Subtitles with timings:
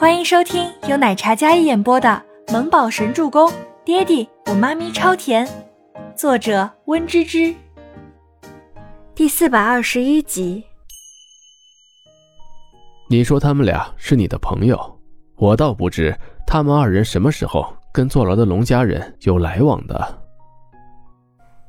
[0.00, 3.50] 欢迎收听由奶茶嘉一演播的《萌宝神助攻》，
[3.84, 5.44] 爹地我妈咪超甜，
[6.14, 7.52] 作者温芝芝。
[9.12, 10.62] 第四百二十一集。
[13.08, 14.78] 你说他们俩是你的朋友，
[15.34, 20.22] 我倒不知他们二人什么时候跟坐牢的龙家人有来往的。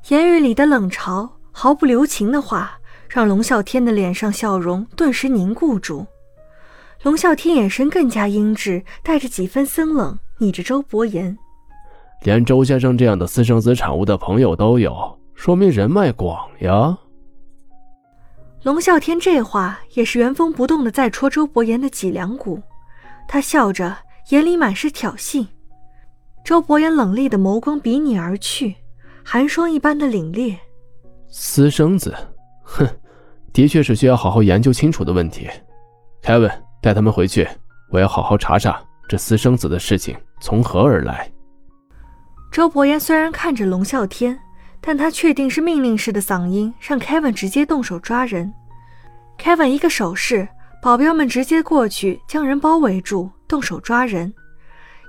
[0.10, 2.78] 言语里的冷嘲，毫不留情的话，
[3.10, 6.06] 让龙啸天的脸上笑容顿时凝固住。
[7.04, 11.38] 龙啸天眼神更加阴鸷，带着几分森冷，睨着周伯言
[12.24, 16.98] ：“连周先生这样的私生子产物的朋友都有，说明人脉广呀。”
[18.64, 22.62] 龙啸天这话也是原封不动的在戳周伯言的脊梁骨。
[23.30, 23.96] 他笑着，
[24.32, 25.48] 眼里满是挑衅。
[26.44, 28.76] 周伯言冷厉的眸光比拟而去，
[29.24, 30.58] 寒霜一般的凛冽。
[31.30, 32.14] 私生子，
[32.64, 32.86] 哼，
[33.54, 35.48] 的确是需要好好研究清楚的问题。
[36.22, 36.69] 凯文。
[36.82, 37.48] 带他们回去，
[37.90, 41.32] 我要好好查查这私生子的事情从何而来。
[42.52, 44.40] 周伯言虽然看着龙啸天，
[44.82, 48.54] 但他确定是命令式的嗓音，让 Kevin 直接动手抓人。
[49.38, 50.48] Kevin 一个手势，
[50.82, 54.34] 保镖们直接过去将人包围住，动手抓人。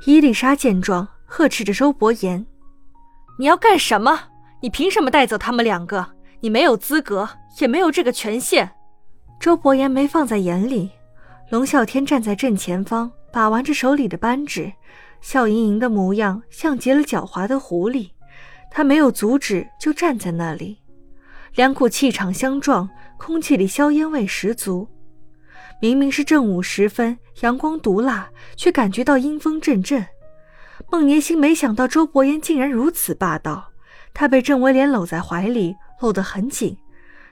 [0.06, 2.44] 伊丽莎见状，呵斥着周伯言
[3.38, 4.18] ：“你要干什么？
[4.60, 6.06] 你凭什么带走他们两个？
[6.40, 7.28] 你没有资格，
[7.60, 8.70] 也没有这个权限。”
[9.40, 10.90] 周伯言没放在眼里。
[11.50, 14.72] 龙啸天站在正前方，把玩着手里的扳指，
[15.20, 18.10] 笑盈盈的模样像极了狡猾的狐狸。
[18.70, 20.78] 他没有阻止，就站在那里。
[21.56, 24.86] 两股气场相撞，空气里硝烟味十足。
[25.80, 30.06] 明明是正午时分，阳光毒辣，却感觉到阴风阵阵。
[30.88, 33.72] 孟年星没想到周伯言竟然如此霸道，
[34.14, 36.76] 他被郑威廉搂在怀里，搂得很紧。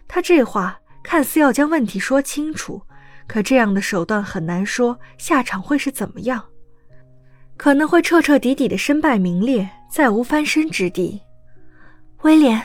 [0.08, 2.82] 他这话看似要将问题说清楚。
[3.28, 6.42] 可这样的手段很难说下场会是怎么样，
[7.58, 11.20] 可能会彻彻底底的身败名裂，再无翻身之地。
[12.22, 12.60] 威廉，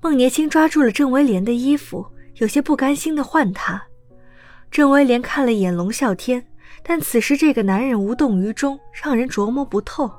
[0.00, 2.06] 孟年青抓住了郑威廉的衣服，
[2.36, 3.82] 有些不甘心的唤他。
[4.70, 6.42] 郑威廉看了一眼龙啸天，
[6.82, 10.10] 但此时这个男人无动于衷，让人琢磨不透。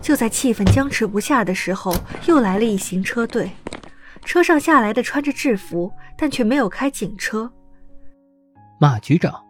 [0.00, 1.94] 就在气氛僵持不下的时候，
[2.26, 3.50] 又来了一行车队，
[4.24, 7.50] 车上下来的穿着制服，但却没有开警车。
[8.78, 9.42] 马局长，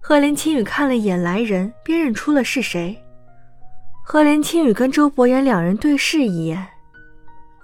[0.00, 2.96] 赫连青雨看了一眼来人，便认出了是谁。
[4.04, 6.64] 赫连青雨跟周伯言两人对视一眼，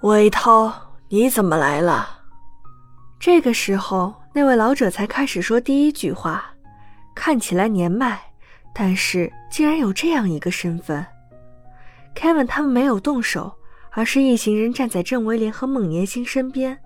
[0.01, 0.71] 韦涛，
[1.07, 2.09] 你怎么来了？
[3.17, 6.43] 这个时候，那位老者才开始说第一句话，
[7.15, 8.19] 看起来年迈，
[8.73, 11.05] 但是竟然有这样一个身份。
[12.13, 13.53] Kevin 他们没有动手，
[13.91, 16.77] 而是一行人站在郑维廉和孟年星身边。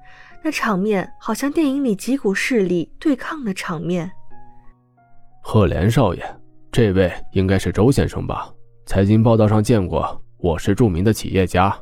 [0.44, 4.10] 那场面好像电影里几股势力对抗的场面。
[5.42, 6.24] 赫连少爷，
[6.72, 8.54] 这位应该是周先生吧？
[8.86, 11.78] 财经报道上见过，我是著名的企业家。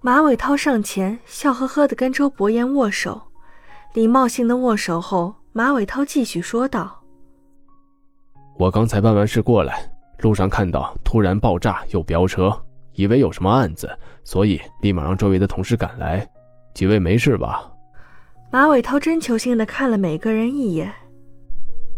[0.00, 3.20] 马伟涛上前，笑呵呵的跟周伯言握手，
[3.94, 7.02] 礼貌性的握手后，马伟涛继续说道
[8.56, 9.90] ：“我刚才办完事过来，
[10.20, 12.56] 路上看到突然爆炸又飙车，
[12.92, 13.90] 以为有什么案子，
[14.22, 16.24] 所以立马让周围的同事赶来。”
[16.74, 17.72] 几位没事吧？
[18.50, 20.92] 马伟涛征求性的看了每个人一眼。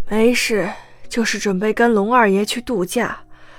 [0.08, 0.68] 没事，
[1.08, 3.18] 就是准备跟龙二爷去度假，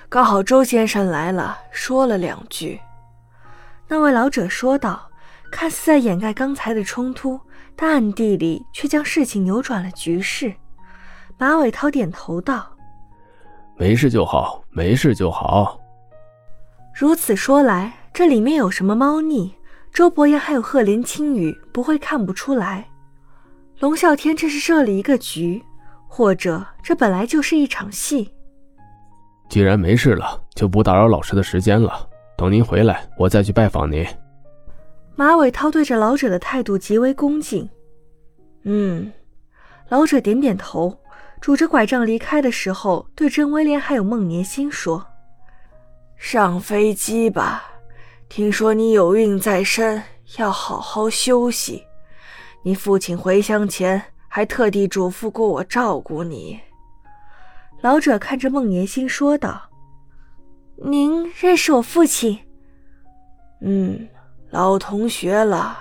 [0.09, 2.79] 刚好周先生来了，说了两句。
[3.87, 5.09] 那位老者说道，
[5.51, 7.39] 看似在掩盖刚才的冲突，
[7.75, 10.53] 但暗地里却将事情扭转了局势。
[11.37, 12.75] 马伟涛点头道
[13.77, 15.79] ：“没事就好，没事就好。”
[16.93, 19.55] 如此说来，这里面有什么猫腻？
[19.93, 22.87] 周伯言还有赫连青羽不会看不出来，
[23.79, 25.61] 龙啸天这是设了一个局，
[26.07, 28.33] 或者这本来就是一场戏。
[29.49, 32.07] 既然没事了，就不打扰老师的时间了。
[32.37, 34.05] 等您回来，我再去拜访您。
[35.15, 37.69] 马伟涛对着老者的态度极为恭敬。
[38.63, 39.11] 嗯，
[39.89, 40.97] 老者点点头，
[41.41, 45.05] 拄着拐杖离开的时候，对甄威廉还有孟年心说
[46.15, 47.65] ：“上飞机吧。”
[48.31, 50.01] 听说你有孕在身，
[50.37, 51.83] 要好好休息。
[52.63, 56.57] 你父亲回乡前还特地嘱咐过我照顾你。
[57.81, 59.61] 老者看着孟年星说道
[60.81, 62.39] ：“您认识我父亲
[63.59, 64.07] ？”“嗯，
[64.49, 65.77] 老同学了。”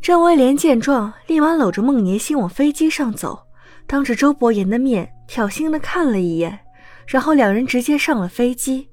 [0.00, 3.36] 郑威廉见状，立马搂着孟年星往飞机上走，
[3.84, 6.60] 当着周伯言的面挑衅的看了一眼，
[7.08, 8.88] 然后两人直接上了飞机。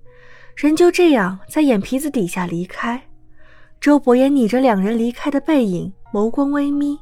[0.56, 3.02] 人就这样在眼皮子底下离开，
[3.81, 6.98] 周伯言睨着两人离开的背影，眸光微眯。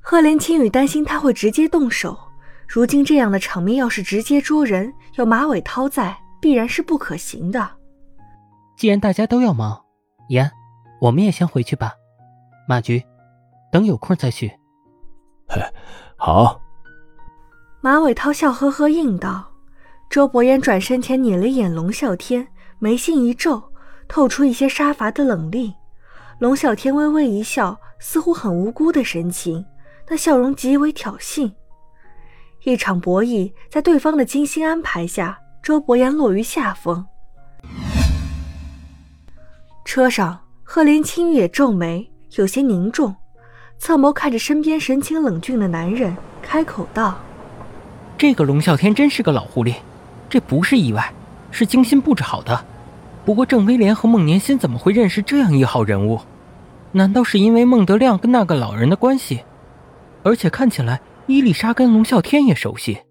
[0.00, 2.18] 赫连青雨担心他会直接动手，
[2.66, 7.70] 如今这样的场面，要是直接捉人，有马伟涛在，必然是不可行的。
[8.76, 9.82] 既然大家都要忙，
[10.28, 10.50] 言，
[11.00, 11.94] 我们也先回去吧。
[12.68, 13.02] 马局，
[13.72, 14.52] 等有空再去。
[15.48, 15.58] 嘿，
[16.16, 16.60] 好。
[17.80, 19.46] 马伟涛笑呵呵应道。
[20.10, 22.46] 周伯言转身前睨了一眼龙啸天，
[22.80, 23.72] 眉心一皱，
[24.06, 25.74] 透出一些杀伐的冷厉。
[26.38, 29.64] 龙啸天微微一笑，似乎很无辜的神情，
[30.08, 31.50] 那笑容极为挑衅。
[32.62, 37.04] 一场博弈在对方的精心安排下，周伯言落于下风。
[39.84, 43.16] 车上，赫连青也皱眉，有些凝重，
[43.78, 47.18] 侧眸看着身边神情冷峻的男人，开口道
[48.16, 49.74] ：“这个龙啸天真是个老狐狸，
[50.28, 51.12] 这不是意外，
[51.50, 52.64] 是精心布置好的。
[53.24, 56.20] 不过郑威廉和孟年心怎么会认识这样一号人物？
[56.92, 59.42] 难道是因为孟德亮跟那个老人的关系？
[60.22, 63.02] 而且看起来……”伊丽莎跟龙啸天也熟悉，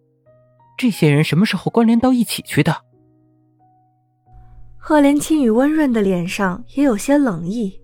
[0.75, 2.75] 这些人什么时候关联到一起去的？
[4.75, 7.79] 赫连青雨温润的脸上也有些冷意。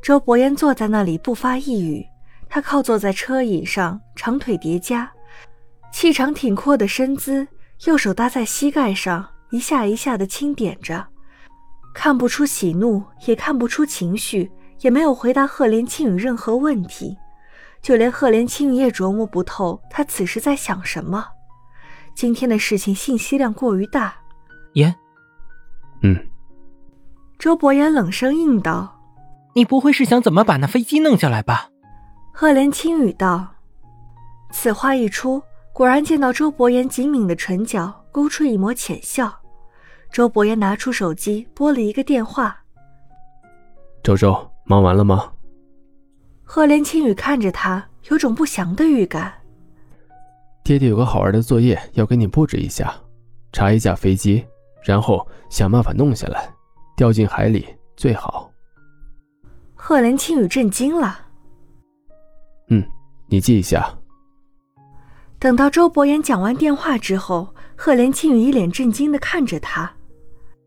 [0.00, 2.06] 周伯言坐在那里不发一语，
[2.48, 5.10] 他靠坐在车椅上，长腿叠加，
[5.92, 7.44] 气场挺阔的身姿，
[7.86, 11.06] 右手搭在膝盖上，一下一下的轻点着，
[11.94, 17.16] 看不出喜怒，也看不出情绪，也没有回答赫连青羽任何问题。
[17.80, 21.24] 就连赫连青羽也琢磨不透他此时在想什么。
[22.16, 24.12] 今天的事情信息量过于大。
[24.72, 24.92] 言，
[26.02, 26.18] 嗯。
[27.38, 29.00] 周伯言冷声应道
[29.54, 31.68] ：“你不会是想怎么把那飞机弄下来吧？”
[32.34, 33.54] 赫连青羽道
[34.50, 35.40] ：“此话一出，
[35.72, 39.32] 果然见到周伯言紧抿的唇角勾出一抹浅笑。
[40.14, 42.56] 周伯言拿出手机拨了一个电话
[44.00, 45.32] ：“周周，忙完了吗？”
[46.44, 49.32] 赫连青雨看着他，有种不祥的预感。
[50.62, 52.94] 爹爹有个好玩的作业要给你布置一下，
[53.52, 54.46] 查一架飞机，
[54.84, 56.48] 然后想办法弄下来，
[56.96, 57.66] 掉进海里
[57.96, 58.48] 最好。
[59.74, 61.18] 赫连青雨震惊了。
[62.68, 62.86] 嗯，
[63.26, 63.92] 你记一下。
[65.40, 69.92] 等到周伯言讲完电话之后，赫连青雨一脸震惊的看着他：“